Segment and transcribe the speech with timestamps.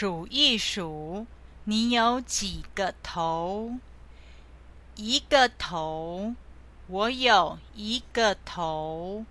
[0.00, 1.26] 数一数
[1.64, 3.72] 你有几个头？
[4.94, 6.36] 一个头
[6.86, 9.24] 我有一个头。